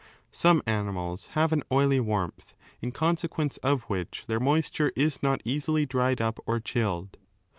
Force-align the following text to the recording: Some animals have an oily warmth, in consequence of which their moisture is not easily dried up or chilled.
Some 0.31 0.63
animals 0.65 1.27
have 1.37 1.53
an 1.53 1.61
oily 1.71 1.99
warmth, 1.99 2.55
in 2.81 2.91
consequence 2.91 3.57
of 3.57 3.83
which 3.83 4.23
their 4.25 4.39
moisture 4.39 4.91
is 4.95 5.21
not 5.21 5.41
easily 5.45 5.85
dried 5.85 6.19
up 6.19 6.39
or 6.47 6.59
chilled. 6.59 7.17